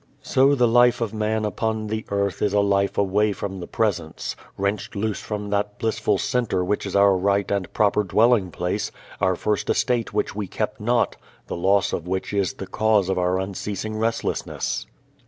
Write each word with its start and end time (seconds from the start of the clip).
So 0.23 0.55
the 0.55 0.67
life 0.67 0.99
of 0.99 1.13
man 1.13 1.45
upon 1.45 1.85
the 1.85 2.03
earth 2.09 2.41
is 2.41 2.53
a 2.53 2.59
life 2.59 2.97
away 2.97 3.33
from 3.33 3.59
the 3.59 3.67
Presence, 3.67 4.35
wrenched 4.57 4.95
loose 4.95 5.19
from 5.21 5.51
that 5.51 5.77
"blissful 5.77 6.17
center" 6.17 6.65
which 6.65 6.87
is 6.87 6.95
our 6.95 7.15
right 7.15 7.51
and 7.51 7.71
proper 7.71 8.03
dwelling 8.03 8.49
place, 8.49 8.91
our 9.19 9.35
first 9.35 9.69
estate 9.69 10.11
which 10.11 10.35
we 10.35 10.47
kept 10.47 10.79
not, 10.81 11.17
the 11.45 11.55
loss 11.55 11.93
of 11.93 12.07
which 12.07 12.33
is 12.33 12.53
the 12.53 12.65
cause 12.65 13.09
of 13.09 13.19
our 13.19 13.39
unceasing 13.39 13.95
restlessness. 13.95 14.87